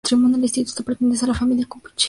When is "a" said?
1.25-1.27